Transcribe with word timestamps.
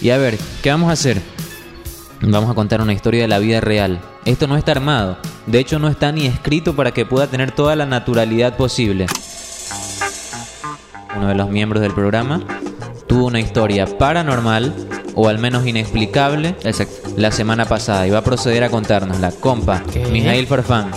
Y 0.00 0.10
a 0.10 0.18
ver, 0.18 0.38
¿qué 0.62 0.70
vamos 0.70 0.90
a 0.90 0.92
hacer? 0.92 1.20
Vamos 2.20 2.50
a 2.50 2.54
contar 2.54 2.80
una 2.80 2.92
historia 2.92 3.22
de 3.22 3.28
la 3.28 3.38
vida 3.38 3.60
real. 3.60 4.00
Esto 4.24 4.46
no 4.46 4.56
está 4.56 4.72
armado. 4.72 5.18
De 5.46 5.58
hecho, 5.58 5.78
no 5.78 5.88
está 5.88 6.12
ni 6.12 6.26
escrito 6.26 6.74
para 6.76 6.92
que 6.92 7.06
pueda 7.06 7.26
tener 7.26 7.52
toda 7.52 7.74
la 7.76 7.86
naturalidad 7.86 8.56
posible. 8.56 9.06
Uno 11.16 11.28
de 11.28 11.34
los 11.34 11.48
miembros 11.50 11.82
del 11.82 11.92
programa 11.94 12.44
tuvo 13.06 13.26
una 13.26 13.40
historia 13.40 13.86
paranormal 13.86 14.74
o 15.14 15.28
al 15.28 15.38
menos 15.38 15.66
inexplicable 15.66 16.54
Exacto. 16.62 17.10
la 17.16 17.32
semana 17.32 17.64
pasada 17.64 18.06
y 18.06 18.10
va 18.10 18.18
a 18.18 18.24
proceder 18.24 18.62
a 18.62 18.70
contárnosla. 18.70 19.32
Compa. 19.32 19.82
Mijail 20.12 20.46
Farfán. 20.46 20.90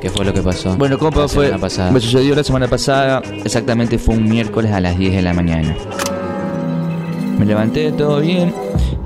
¿Qué 0.00 0.10
fue 0.10 0.24
lo 0.24 0.32
que 0.32 0.42
pasó? 0.42 0.76
Bueno, 0.76 0.98
compa, 0.98 1.22
la 1.22 1.28
fue, 1.28 1.50
pasada? 1.58 1.90
me 1.90 2.00
sucedió 2.00 2.34
la 2.34 2.44
semana 2.44 2.68
pasada, 2.68 3.20
exactamente 3.44 3.98
fue 3.98 4.16
un 4.16 4.28
miércoles 4.28 4.72
a 4.72 4.80
las 4.80 4.96
10 4.96 5.14
de 5.14 5.22
la 5.22 5.34
mañana. 5.34 5.76
Me 7.38 7.44
levanté, 7.46 7.92
todo 7.92 8.20
bien. 8.20 8.52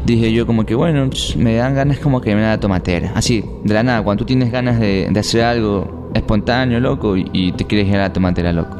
Dije 0.06 0.32
yo 0.32 0.46
como 0.46 0.64
que, 0.64 0.74
bueno, 0.74 1.08
me 1.36 1.54
dan 1.56 1.74
ganas 1.74 1.98
como 1.98 2.20
que 2.20 2.34
me 2.34 2.42
da 2.42 2.58
tomatera. 2.58 3.12
Así, 3.14 3.44
de 3.62 3.74
la 3.74 3.82
nada, 3.82 4.02
cuando 4.02 4.20
tú 4.22 4.26
tienes 4.26 4.50
ganas 4.50 4.80
de, 4.80 5.08
de 5.10 5.20
hacer 5.20 5.42
algo 5.44 6.10
espontáneo, 6.14 6.80
loco, 6.80 7.16
y, 7.16 7.28
y 7.32 7.52
te 7.52 7.64
quieres 7.66 7.88
ir 7.88 7.96
a 7.96 8.00
la 8.00 8.12
tomatera, 8.12 8.52
loco. 8.52 8.76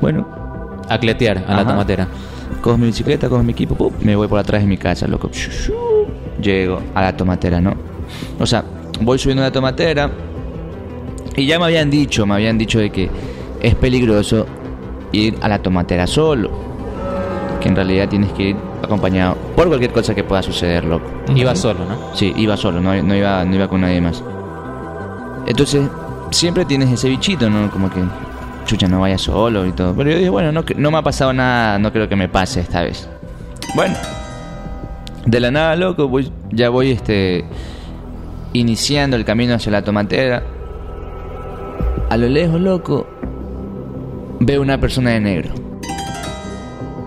Bueno, 0.00 0.26
A 0.88 0.98
cletear 0.98 1.44
a 1.48 1.54
la 1.56 1.66
tomatera. 1.66 2.06
cojo 2.60 2.76
mi 2.78 2.86
bicicleta, 2.86 3.28
cojo 3.28 3.42
mi 3.42 3.52
equipo, 3.52 3.74
¡pum! 3.74 3.92
me 4.02 4.14
voy 4.16 4.28
por 4.28 4.38
atrás 4.38 4.62
de 4.62 4.68
mi 4.68 4.76
casa, 4.76 5.06
loco. 5.08 5.30
Llego 6.40 6.80
a 6.94 7.02
la 7.02 7.16
tomatera, 7.16 7.60
¿no? 7.60 7.74
O 8.38 8.46
sea, 8.46 8.64
voy 9.00 9.18
subiendo 9.18 9.42
la 9.42 9.50
tomatera 9.52 10.10
y 11.36 11.46
ya 11.46 11.58
me 11.58 11.64
habían 11.66 11.90
dicho, 11.90 12.26
me 12.26 12.34
habían 12.34 12.58
dicho 12.58 12.78
de 12.78 12.90
que 12.90 13.10
es 13.60 13.74
peligroso 13.74 14.46
ir 15.12 15.36
a 15.42 15.48
la 15.48 15.60
tomatera 15.60 16.06
solo. 16.06 16.50
Que 17.60 17.68
en 17.68 17.76
realidad 17.76 18.08
tienes 18.08 18.32
que 18.32 18.50
ir 18.50 18.56
acompañado 18.90 19.36
por 19.54 19.68
cualquier 19.68 19.92
cosa 19.92 20.14
que 20.14 20.24
pueda 20.24 20.42
suceder, 20.42 20.84
loco. 20.84 21.06
Iba 21.34 21.54
solo, 21.54 21.84
¿no? 21.84 22.14
Sí, 22.14 22.32
iba 22.36 22.56
solo, 22.56 22.80
no, 22.80 23.00
no 23.02 23.14
iba, 23.14 23.44
no 23.44 23.54
iba 23.54 23.68
con 23.68 23.80
nadie 23.82 24.00
más. 24.00 24.22
Entonces, 25.46 25.88
siempre 26.30 26.64
tienes 26.64 26.90
ese 26.90 27.08
bichito, 27.08 27.48
¿no? 27.48 27.70
Como 27.70 27.88
que, 27.88 28.00
chucha, 28.66 28.88
no 28.88 29.00
vaya 29.00 29.16
solo 29.16 29.64
y 29.64 29.72
todo. 29.72 29.94
Pero 29.94 30.10
yo 30.10 30.16
dije, 30.16 30.28
bueno, 30.28 30.50
no, 30.50 30.64
no 30.76 30.90
me 30.90 30.98
ha 30.98 31.02
pasado 31.02 31.32
nada, 31.32 31.78
no 31.78 31.92
creo 31.92 32.08
que 32.08 32.16
me 32.16 32.28
pase 32.28 32.60
esta 32.60 32.82
vez. 32.82 33.08
Bueno, 33.76 33.94
de 35.24 35.40
la 35.40 35.50
nada, 35.50 35.76
loco, 35.76 36.08
voy, 36.08 36.32
ya 36.50 36.68
voy 36.68 36.90
este, 36.90 37.44
iniciando 38.52 39.16
el 39.16 39.24
camino 39.24 39.54
hacia 39.54 39.70
la 39.70 39.82
tomatera. 39.82 40.42
A 42.08 42.16
lo 42.16 42.28
lejos, 42.28 42.60
loco, 42.60 43.06
veo 44.40 44.60
una 44.60 44.80
persona 44.80 45.10
de 45.10 45.20
negro. 45.20 45.54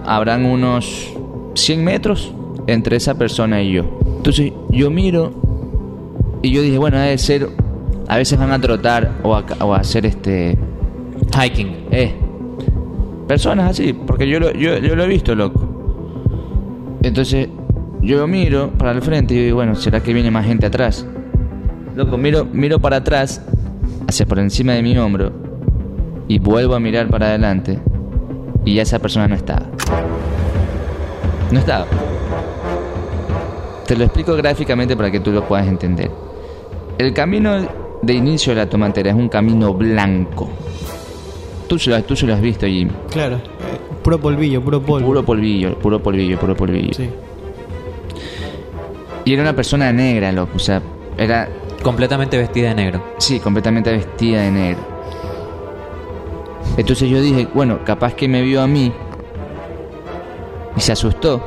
Habrán 0.05 0.45
unos 0.45 1.12
100 1.53 1.83
metros 1.83 2.33
entre 2.67 2.97
esa 2.97 3.15
persona 3.15 3.61
y 3.61 3.73
yo. 3.73 3.99
Entonces 4.17 4.53
yo 4.69 4.89
miro 4.89 5.31
y 6.41 6.51
yo 6.51 6.61
dije, 6.61 6.77
bueno, 6.77 6.97
debe 6.99 7.17
ser, 7.17 7.49
a 8.07 8.17
veces 8.17 8.37
van 8.37 8.51
a 8.51 8.59
trotar 8.59 9.11
o 9.23 9.35
a, 9.35 9.77
hacer 9.77 10.05
este, 10.05 10.57
Hiking. 11.33 11.87
eh, 11.91 12.13
personas 13.27 13.71
así, 13.71 13.93
porque 13.93 14.27
yo 14.27 14.39
lo, 14.39 14.51
yo, 14.51 14.77
yo 14.77 14.95
lo 14.95 15.03
he 15.03 15.07
visto, 15.07 15.35
loco. 15.35 15.69
Entonces 17.01 17.47
yo 18.01 18.27
miro 18.27 18.71
para 18.71 18.91
el 18.91 19.01
frente 19.01 19.33
y 19.33 19.45
digo, 19.45 19.55
bueno, 19.55 19.75
¿será 19.75 20.01
que 20.01 20.13
viene 20.13 20.31
más 20.31 20.45
gente 20.45 20.65
atrás? 20.65 21.05
Loco, 21.95 22.17
miro, 22.17 22.45
miro 22.45 22.79
para 22.79 22.97
atrás, 22.97 23.41
hacia 24.07 24.25
por 24.25 24.39
encima 24.39 24.73
de 24.73 24.83
mi 24.83 24.97
hombro, 24.97 25.31
y 26.27 26.39
vuelvo 26.39 26.75
a 26.75 26.79
mirar 26.79 27.07
para 27.07 27.27
adelante, 27.27 27.79
y 28.65 28.75
ya 28.75 28.81
esa 28.81 28.99
persona 28.99 29.27
no 29.27 29.35
estaba. 29.35 29.67
No 31.53 31.59
estaba. 31.59 31.85
Te 33.85 33.95
lo 33.95 34.05
explico 34.05 34.35
gráficamente 34.35 34.97
para 34.97 35.11
que 35.11 35.19
tú 35.19 35.31
lo 35.31 35.47
puedas 35.47 35.67
entender. 35.67 36.09
El 36.97 37.13
camino 37.13 37.67
de 38.01 38.13
inicio 38.13 38.55
de 38.55 38.61
la 38.61 38.67
tomatera 38.67 39.11
es 39.11 39.15
un 39.15 39.29
camino 39.29 39.71
blanco. 39.71 40.49
Tú 41.67 41.77
se 41.77 41.91
lo, 41.91 42.03
tú 42.05 42.15
se 42.15 42.25
lo 42.25 42.33
has 42.33 42.41
visto, 42.41 42.65
Jim. 42.65 42.89
Claro. 43.11 43.39
Puro 44.01 44.19
polvillo, 44.19 44.63
puro 44.63 44.81
polvo. 44.81 45.05
Puro 45.05 45.23
polvillo, 45.23 45.77
puro 45.77 46.01
polvillo, 46.01 46.39
puro 46.39 46.55
polvillo. 46.55 46.93
Sí. 46.95 47.07
Y 49.25 49.33
era 49.33 49.43
una 49.43 49.55
persona 49.55 49.93
negra, 49.93 50.31
loco. 50.31 50.53
O 50.55 50.59
sea, 50.59 50.81
era, 51.15 51.47
Completamente 51.83 52.35
vestida 52.35 52.69
de 52.69 52.75
negro. 52.75 53.03
sí, 53.19 53.39
completamente 53.39 53.91
vestida 53.91 54.41
de 54.41 54.49
negro. 54.49 54.81
Entonces 56.77 57.07
yo 57.07 57.21
dije, 57.21 57.47
bueno, 57.53 57.85
capaz 57.85 58.15
que 58.15 58.27
me 58.27 58.41
vio 58.41 58.59
a 58.59 58.65
mí 58.65 58.91
y 60.75 60.81
se 60.81 60.91
asustó 60.91 61.41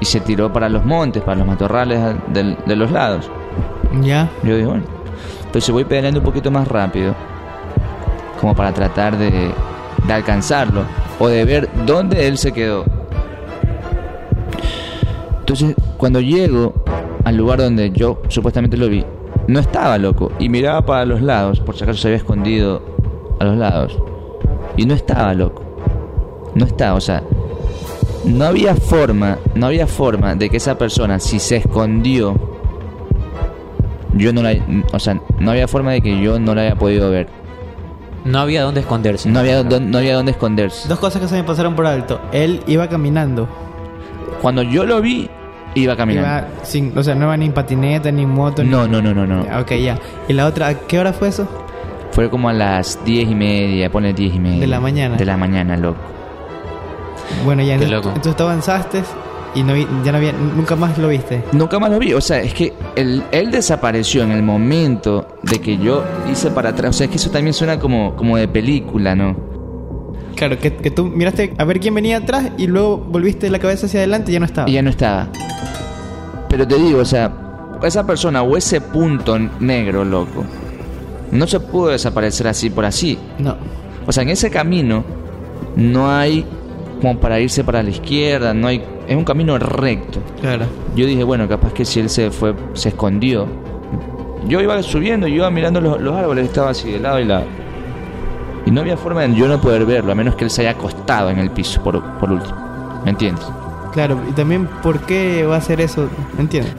y 0.00 0.04
se 0.04 0.20
tiró 0.20 0.52
para 0.52 0.68
los 0.68 0.84
montes, 0.84 1.22
para 1.22 1.36
los 1.38 1.46
matorrales 1.46 2.00
del- 2.28 2.56
de 2.66 2.76
los 2.76 2.90
lados. 2.90 3.30
Ya. 4.02 4.28
Yo 4.42 4.56
digo, 4.56 4.70
bueno. 4.70 4.84
Entonces 5.46 5.70
voy 5.70 5.84
pedaleando 5.84 6.20
un 6.20 6.24
poquito 6.26 6.50
más 6.50 6.66
rápido. 6.68 7.14
Como 8.40 8.54
para 8.54 8.72
tratar 8.72 9.16
de, 9.16 9.50
de 10.06 10.12
alcanzarlo. 10.12 10.82
O 11.18 11.28
de 11.28 11.44
ver 11.44 11.68
dónde 11.86 12.26
él 12.26 12.36
se 12.38 12.52
quedó. 12.52 12.84
Entonces, 15.40 15.74
cuando 15.96 16.20
llego 16.20 16.74
al 17.24 17.36
lugar 17.36 17.58
donde 17.60 17.90
yo 17.90 18.20
supuestamente 18.28 18.76
lo 18.76 18.88
vi, 18.88 19.04
no 19.46 19.60
estaba 19.60 19.96
loco. 19.98 20.32
Y 20.38 20.48
miraba 20.48 20.82
para 20.84 21.04
los 21.04 21.22
lados, 21.22 21.60
por 21.60 21.76
si 21.76 21.84
acaso 21.84 22.00
se 22.00 22.08
había 22.08 22.16
escondido 22.18 22.82
a 23.38 23.44
los 23.44 23.56
lados. 23.56 23.98
Y 24.76 24.86
no 24.86 24.94
estaba 24.94 25.34
loco. 25.34 25.62
No 26.54 26.64
estaba, 26.64 26.94
o 26.94 27.00
sea, 27.00 27.22
no 28.26 28.44
había 28.46 28.74
forma, 28.74 29.38
no 29.54 29.66
había 29.66 29.86
forma 29.86 30.34
de 30.34 30.48
que 30.50 30.56
esa 30.58 30.76
persona, 30.78 31.18
si 31.18 31.38
se 31.38 31.56
escondió, 31.56 32.34
yo 34.14 34.32
no 34.32 34.42
la, 34.42 34.54
o 34.92 34.98
sea, 34.98 35.20
no 35.40 35.50
había 35.50 35.66
forma 35.68 35.92
de 35.92 36.00
que 36.00 36.20
yo 36.20 36.38
no 36.38 36.54
la 36.54 36.62
haya 36.62 36.76
podido 36.76 37.10
ver. 37.10 37.28
No 38.24 38.38
había 38.38 38.62
dónde 38.62 38.80
esconderse. 38.80 39.28
No 39.28 39.40
había, 39.40 39.62
dó- 39.62 39.80
no 39.80 39.98
había 39.98 40.14
dónde 40.14 40.32
esconderse. 40.32 40.88
Dos 40.88 40.98
cosas 40.98 41.20
que 41.20 41.28
se 41.28 41.34
me 41.34 41.44
pasaron 41.44 41.74
por 41.74 41.86
alto. 41.86 42.20
Él 42.32 42.60
iba 42.66 42.88
caminando. 42.88 43.46
Cuando 44.40 44.62
yo 44.62 44.84
lo 44.86 45.02
vi, 45.02 45.28
iba 45.74 45.94
caminando. 45.96 46.28
Iba 46.28 46.64
sin, 46.64 46.96
o 46.96 47.02
sea, 47.02 47.14
no 47.14 47.26
iba 47.26 47.36
ni 47.36 47.46
en 47.46 47.52
patineta, 47.52 48.10
ni 48.10 48.22
en 48.22 48.30
moto. 48.30 48.62
ni- 48.62 48.70
No, 48.70 48.86
no, 48.88 49.02
no, 49.02 49.12
no, 49.12 49.26
no. 49.26 49.44
Ah, 49.50 49.60
Ok, 49.60 49.72
ya. 49.72 49.98
Y 50.26 50.32
la 50.32 50.46
otra, 50.46 50.68
¿a 50.68 50.74
qué 50.74 50.98
hora 50.98 51.12
fue 51.12 51.28
eso? 51.28 51.46
Fue 52.12 52.30
como 52.30 52.48
a 52.48 52.52
las 52.54 52.98
diez 53.04 53.28
y 53.28 53.34
media, 53.34 53.90
ponle 53.90 54.14
diez 54.14 54.34
y 54.34 54.38
media. 54.38 54.60
De 54.60 54.66
la 54.68 54.80
mañana. 54.80 55.16
De 55.16 55.24
la 55.26 55.36
mañana, 55.36 55.76
loco. 55.76 55.98
Bueno, 57.44 57.62
ya. 57.62 57.76
Qué 57.78 57.84
entonces, 57.84 57.90
loco. 57.90 58.08
entonces 58.08 58.36
tú 58.36 58.42
avanzaste 58.44 59.02
y 59.54 59.62
no 59.62 59.72
vi- 59.74 59.86
ya 60.04 60.12
no 60.12 60.18
había, 60.18 60.32
nunca 60.32 60.74
más 60.76 60.98
lo 60.98 61.08
viste. 61.08 61.42
Nunca 61.52 61.78
más 61.78 61.90
lo 61.90 61.98
vi. 61.98 62.12
O 62.12 62.20
sea, 62.20 62.40
es 62.40 62.52
que 62.54 62.72
él, 62.96 63.22
él 63.32 63.50
desapareció 63.50 64.22
en 64.22 64.32
el 64.32 64.42
momento 64.42 65.38
de 65.42 65.60
que 65.60 65.78
yo 65.78 66.02
hice 66.30 66.50
para 66.50 66.70
atrás. 66.70 66.90
O 66.90 66.92
sea, 66.98 67.04
es 67.06 67.10
que 67.10 67.16
eso 67.16 67.30
también 67.30 67.54
suena 67.54 67.78
como, 67.78 68.14
como 68.16 68.36
de 68.36 68.48
película, 68.48 69.14
¿no? 69.14 69.36
Claro, 70.34 70.58
que, 70.58 70.74
que 70.74 70.90
tú 70.90 71.04
miraste 71.06 71.54
a 71.58 71.64
ver 71.64 71.78
quién 71.78 71.94
venía 71.94 72.16
atrás 72.16 72.50
y 72.58 72.66
luego 72.66 72.98
volviste 72.98 73.48
la 73.50 73.60
cabeza 73.60 73.86
hacia 73.86 74.00
adelante 74.00 74.32
y 74.32 74.34
ya 74.34 74.40
no 74.40 74.46
estaba. 74.46 74.68
Y 74.68 74.72
ya 74.72 74.82
no 74.82 74.90
estaba. 74.90 75.28
Pero 76.48 76.66
te 76.66 76.76
digo, 76.76 77.00
o 77.00 77.04
sea, 77.04 77.32
esa 77.82 78.04
persona 78.06 78.42
o 78.42 78.56
ese 78.56 78.80
punto 78.80 79.38
negro, 79.38 80.04
loco, 80.04 80.44
no 81.30 81.46
se 81.46 81.60
pudo 81.60 81.88
desaparecer 81.88 82.48
así 82.48 82.70
por 82.70 82.84
así. 82.84 83.18
No. 83.38 83.56
O 84.06 84.12
sea, 84.12 84.22
en 84.24 84.30
ese 84.30 84.50
camino 84.50 85.04
no 85.76 86.10
hay 86.10 86.44
como 87.04 87.20
para 87.20 87.38
irse 87.38 87.62
para 87.62 87.82
la 87.82 87.90
izquierda, 87.90 88.54
no 88.54 88.66
hay. 88.66 88.82
Es 89.06 89.14
un 89.14 89.24
camino 89.24 89.58
recto. 89.58 90.20
Claro. 90.40 90.64
Yo 90.96 91.04
dije, 91.04 91.22
bueno, 91.22 91.46
capaz 91.46 91.74
que 91.74 91.84
si 91.84 92.00
él 92.00 92.08
se 92.08 92.30
fue, 92.30 92.54
se 92.72 92.88
escondió. 92.88 93.46
Yo 94.48 94.62
iba 94.62 94.82
subiendo, 94.82 95.26
yo 95.26 95.34
iba 95.36 95.50
mirando 95.50 95.82
los, 95.82 96.00
los 96.00 96.16
árboles, 96.16 96.46
estaba 96.46 96.70
así 96.70 96.92
de 96.92 97.00
lado 97.00 97.20
y 97.20 97.26
lado. 97.26 97.44
Y 98.64 98.70
no 98.70 98.80
había 98.80 98.96
forma 98.96 99.20
de 99.20 99.34
yo 99.34 99.46
no 99.48 99.60
poder 99.60 99.84
verlo, 99.84 100.12
a 100.12 100.14
menos 100.14 100.34
que 100.34 100.44
él 100.44 100.50
se 100.50 100.62
haya 100.62 100.70
acostado 100.70 101.28
en 101.28 101.38
el 101.38 101.50
piso, 101.50 101.82
por, 101.82 102.02
por 102.18 102.32
último. 102.32 102.56
¿Me 103.04 103.10
entiendes? 103.10 103.44
Claro, 103.92 104.18
y 104.26 104.32
también 104.32 104.66
por 104.82 105.00
qué 105.00 105.44
va 105.44 105.56
a 105.56 105.58
hacer 105.58 105.82
eso, 105.82 106.08
¿me 106.36 106.40
entiendes? 106.40 106.72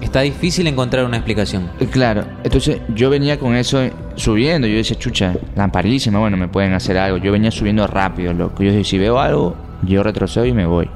Está 0.00 0.22
difícil 0.22 0.66
encontrar 0.66 1.04
una 1.04 1.18
explicación. 1.18 1.70
Eh, 1.78 1.86
Claro, 1.86 2.24
entonces 2.42 2.80
yo 2.92 3.08
venía 3.08 3.38
con 3.38 3.54
eso 3.54 3.80
subiendo, 4.20 4.66
yo 4.68 4.76
decía, 4.76 4.96
chucha, 4.98 5.34
lamparísima, 5.56 6.18
bueno, 6.20 6.36
me 6.36 6.46
pueden 6.48 6.72
hacer 6.74 6.96
algo. 6.98 7.16
Yo 7.18 7.32
venía 7.32 7.50
subiendo 7.50 7.86
rápido, 7.86 8.32
loco. 8.32 8.62
Yo 8.62 8.70
decía, 8.70 8.84
si 8.84 8.98
veo 8.98 9.18
algo, 9.18 9.56
yo 9.82 10.02
retrocedo 10.02 10.46
y 10.46 10.52
me 10.52 10.66
voy. 10.66 10.88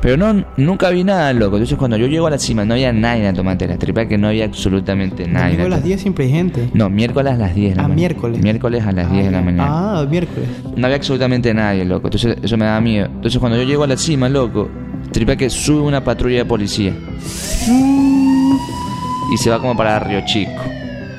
Pero 0.00 0.16
no, 0.16 0.44
nunca 0.56 0.90
vi 0.90 1.02
nada, 1.02 1.32
loco. 1.32 1.56
Entonces 1.56 1.76
cuando 1.76 1.96
yo 1.96 2.06
llego 2.06 2.28
a 2.28 2.30
la 2.30 2.38
cima 2.38 2.64
no 2.64 2.74
había 2.74 2.92
nadie 2.92 3.20
en 3.22 3.24
la 3.24 3.32
tomatera. 3.32 3.76
Tripa 3.78 4.06
que 4.06 4.16
no 4.16 4.28
había 4.28 4.44
absolutamente 4.44 5.26
nadie. 5.26 5.56
Domingo 5.56 5.62
a 5.66 5.68
la 5.70 5.76
las 5.76 5.80
to- 5.80 5.86
10 5.88 6.00
siempre 6.00 6.24
hay 6.26 6.30
gente. 6.30 6.70
No, 6.72 6.88
miércoles 6.88 7.32
a 7.32 7.36
las 7.36 7.52
10 7.52 7.70
de 7.70 7.76
la 7.76 7.82
Ah, 7.82 7.88
mañana. 7.88 7.96
miércoles. 7.96 8.40
Miércoles 8.40 8.86
a 8.86 8.92
las 8.92 9.10
10 9.10 9.24
de 9.24 9.30
la 9.32 9.38
Ah, 9.38 9.42
mañana. 9.42 9.66
Ah, 10.00 10.06
miércoles. 10.08 10.48
No 10.76 10.86
había 10.86 10.96
absolutamente 10.98 11.52
nadie, 11.52 11.84
loco. 11.84 12.06
Entonces 12.06 12.36
eso 12.40 12.56
me 12.56 12.66
daba 12.66 12.80
miedo. 12.80 13.06
Entonces 13.06 13.40
cuando 13.40 13.58
yo 13.58 13.64
llego 13.64 13.82
a 13.82 13.86
la 13.88 13.96
cima, 13.96 14.28
loco, 14.28 14.68
tripa 15.10 15.34
que 15.34 15.50
sube 15.50 15.80
una 15.80 16.04
patrulla 16.04 16.36
de 16.38 16.44
policía. 16.44 16.92
Y 19.32 19.36
se 19.36 19.50
va 19.50 19.58
como 19.58 19.76
para 19.76 19.98
Río 19.98 20.20
Chico. 20.26 20.62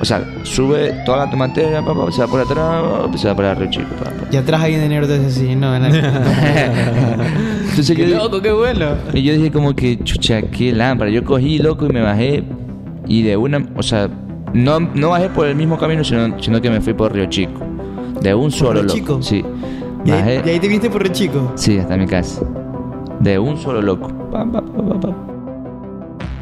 O 0.00 0.04
sea, 0.04 0.24
sube 0.44 0.94
toda 1.04 1.26
la 1.26 1.30
tomatera, 1.30 1.84
papá, 1.84 2.10
se 2.10 2.22
va 2.22 2.26
por 2.26 2.40
atrás, 2.40 3.20
se 3.20 3.28
va 3.28 3.36
para 3.36 3.54
Río 3.54 3.70
Chico. 3.70 3.88
pa, 4.02 4.04
pa. 4.06 4.26
Y 4.32 4.36
atrás 4.36 4.62
alguien 4.62 4.80
de 4.80 4.88
negro 4.88 5.06
te 5.06 5.18
dice 5.18 5.26
así, 5.42 5.54
no, 5.54 5.78
no. 5.78 5.86
Entonces 5.86 6.04
Entonces 7.70 7.96
¡Qué 7.96 8.08
yo, 8.08 8.16
loco, 8.16 8.40
qué 8.40 8.50
bueno! 8.50 8.86
y 9.12 9.22
yo 9.22 9.34
dije 9.34 9.50
como 9.50 9.74
que, 9.74 9.98
chucha, 10.02 10.42
qué 10.42 10.72
lámpara. 10.72 11.10
Yo 11.10 11.22
cogí, 11.22 11.58
loco, 11.58 11.86
y 11.86 11.90
me 11.90 12.00
bajé. 12.00 12.44
Y 13.06 13.22
de 13.22 13.36
una, 13.36 13.62
o 13.76 13.82
sea, 13.82 14.08
no, 14.54 14.80
no 14.80 15.10
bajé 15.10 15.28
por 15.28 15.46
el 15.46 15.54
mismo 15.54 15.76
camino, 15.78 16.02
sino, 16.02 16.40
sino 16.42 16.60
que 16.60 16.70
me 16.70 16.80
fui 16.80 16.94
por 16.94 17.12
Río 17.12 17.26
Chico. 17.26 17.60
De 18.22 18.34
un 18.34 18.50
solo 18.50 18.72
Río 18.72 18.82
loco. 18.84 18.94
Chico? 18.94 19.22
Sí. 19.22 19.44
Y 20.04 20.10
ahí, 20.12 20.40
y 20.46 20.48
ahí 20.48 20.58
te 20.58 20.68
viste 20.68 20.88
por 20.88 21.04
el 21.04 21.12
chico. 21.12 21.52
Sí, 21.56 21.76
hasta 21.78 21.96
mi 21.98 22.06
casa. 22.06 22.42
De 23.20 23.38
un 23.38 23.58
solo 23.58 23.82
loco. 23.82 24.08
Pam, 24.32 24.50
pam, 24.50 25.00
pam. 25.00 25.14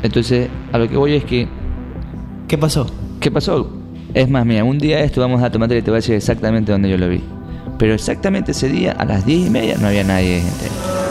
Entonces, 0.03 0.49
a 0.73 0.79
lo 0.79 0.89
que 0.89 0.97
voy 0.97 1.15
es 1.15 1.25
que, 1.25 1.49
¿Qué 2.47 2.57
pasó? 2.57 2.87
¿Qué 3.21 3.31
pasó? 3.31 3.71
Es 4.15 4.29
más, 4.29 4.47
mira, 4.47 4.65
un 4.65 4.79
día 4.79 5.01
esto 5.01 5.21
vamos 5.21 5.43
a 5.43 5.51
tomar 5.51 5.71
y 5.73 5.83
te 5.83 5.91
voy 5.91 5.97
a 5.97 6.01
decir 6.01 6.15
exactamente 6.15 6.73
dónde 6.73 6.89
yo 6.89 6.97
lo 6.97 7.09
vi. 7.09 7.23
Pero 7.79 7.95
exactamente 7.95 8.53
ese 8.53 8.69
día, 8.69 8.93
a 8.93 9.05
las 9.05 9.25
10 9.27 9.47
y 9.47 9.51
media, 9.51 9.77
no 9.79 9.89
había 9.89 10.05
nadie. 10.05 10.41
gente. 10.41 11.08